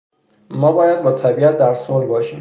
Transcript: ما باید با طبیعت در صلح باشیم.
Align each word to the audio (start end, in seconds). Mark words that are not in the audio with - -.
ما 0.49 0.71
باید 0.71 1.03
با 1.03 1.11
طبیعت 1.11 1.57
در 1.57 1.73
صلح 1.73 2.05
باشیم. 2.05 2.29